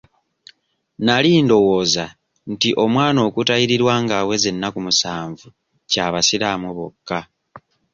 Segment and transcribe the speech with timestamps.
[1.05, 2.05] Nali ndowooza
[2.51, 5.47] nti omwana okutayirirwa nga aweza ennaku musanvu
[5.91, 7.19] kya basiraamu bokka.